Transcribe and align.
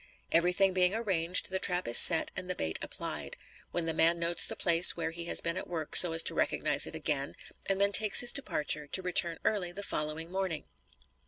Everything 0.31 0.73
being 0.73 0.95
arranged, 0.95 1.51
the 1.51 1.59
trap 1.59 1.87
is 1.87 1.95
set 1.95 2.31
and 2.35 2.49
the 2.49 2.55
bait 2.55 2.79
applied, 2.81 3.37
when 3.69 3.85
the 3.85 3.93
man 3.93 4.17
notes 4.17 4.47
the 4.47 4.55
place 4.55 4.97
where 4.97 5.11
he 5.11 5.25
has 5.25 5.41
been 5.41 5.57
at 5.57 5.67
work 5.67 5.95
so 5.95 6.11
as 6.11 6.23
to 6.23 6.33
recognize 6.33 6.87
it 6.87 6.95
again, 6.95 7.35
and 7.67 7.79
then 7.79 7.91
takes 7.91 8.21
his 8.21 8.31
departure 8.31 8.87
to 8.87 9.03
return 9.03 9.37
early 9.45 9.71
the 9.71 9.83
following 9.83 10.31
morning. 10.31 10.63